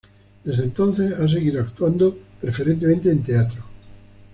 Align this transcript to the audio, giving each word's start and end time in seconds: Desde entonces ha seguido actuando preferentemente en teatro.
Desde 0.43 0.63
entonces 0.63 1.13
ha 1.13 1.27
seguido 1.29 1.61
actuando 1.61 2.17
preferentemente 2.41 3.11
en 3.11 3.21
teatro. 3.21 3.63